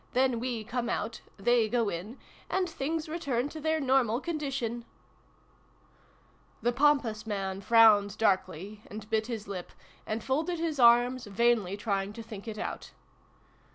[0.13, 2.17] Then we come out: they go in:
[2.49, 4.83] and things return to their normal condition!"
[6.63, 9.71] The pompous man frowned darkly, and bit his lip,
[10.07, 12.93] and folded his arms, vainly trying to think it out.